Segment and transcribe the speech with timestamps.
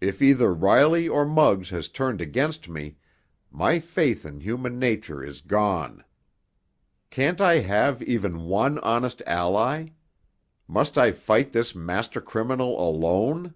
[0.00, 2.98] If either Riley or Muggs has turned against me,
[3.50, 6.04] my faith in human nature is gone!
[7.10, 9.88] Can't I have even one honest ally?
[10.68, 13.54] Must I fight this master criminal alone?"